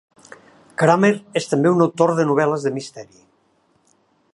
[0.83, 3.23] Kramer és també un autor de novel·les de misteri.